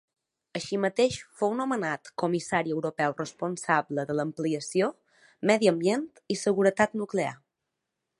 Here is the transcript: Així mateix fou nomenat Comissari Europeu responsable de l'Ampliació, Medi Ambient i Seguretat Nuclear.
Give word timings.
Així 0.59 0.77
mateix 0.83 1.17
fou 1.41 1.51
nomenat 1.57 2.09
Comissari 2.23 2.73
Europeu 2.75 3.13
responsable 3.19 4.07
de 4.07 4.15
l'Ampliació, 4.21 4.89
Medi 5.51 5.71
Ambient 5.73 6.09
i 6.37 6.39
Seguretat 6.45 6.97
Nuclear. 7.03 7.35